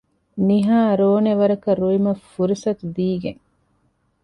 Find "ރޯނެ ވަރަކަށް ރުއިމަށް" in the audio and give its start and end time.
0.99-2.23